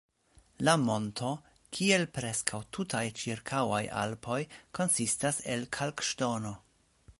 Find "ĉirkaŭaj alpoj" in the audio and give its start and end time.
3.23-4.41